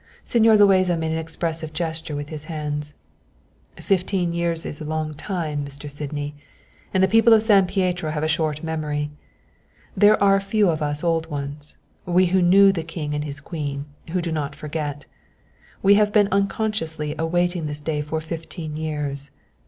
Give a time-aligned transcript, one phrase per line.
[0.25, 2.95] Señor Luazo made an expressive gesture with his hands.
[3.75, 5.87] "Fifteen years is a long time, Mr.
[5.87, 6.33] Sydney,
[6.91, 9.11] and the people of San Pietro have a short memory.
[9.95, 11.77] There are a few of us old ones,
[12.07, 15.05] we who knew the king and his queen, who do not forget.
[15.83, 19.29] We have been unconsciously awaiting this day for fifteen years.